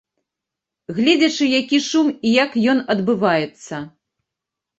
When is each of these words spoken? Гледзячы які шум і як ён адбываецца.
Гледзячы 0.99 1.45
які 1.59 1.79
шум 1.89 2.09
і 2.15 2.29
як 2.43 2.57
ён 2.75 2.79
адбываецца. 2.95 3.75